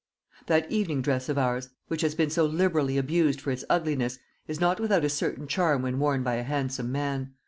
That 0.47 0.71
evening 0.71 1.03
dress 1.03 1.29
of 1.29 1.37
ours, 1.37 1.69
which 1.87 2.01
has 2.01 2.15
been 2.15 2.31
so 2.31 2.43
liberally 2.47 2.97
abused 2.97 3.39
for 3.39 3.51
its 3.51 3.63
ugliness, 3.69 4.17
is 4.47 4.59
not 4.59 4.79
without 4.79 5.03
a 5.05 5.09
certain 5.09 5.45
charm 5.47 5.83
when 5.83 5.99
worn 5.99 6.23
by 6.23 6.37
a 6.37 6.43
handsome 6.43 6.91
man. 6.91 7.35